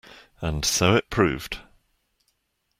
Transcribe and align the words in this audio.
And 0.41 0.65
so 0.65 0.95
it 0.95 1.11
proved. 1.11 1.59